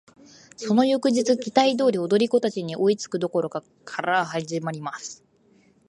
[0.57, 5.23] その翌日期待通り踊り子達に追いつく処から始まります。